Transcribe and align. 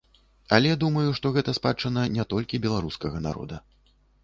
Але 0.55 0.71
думаю, 0.83 1.03
што 1.19 1.33
гэта 1.35 1.55
спадчына 1.59 2.07
не 2.15 2.27
толькі 2.33 2.63
беларускага 2.65 3.17
народа. 3.29 3.63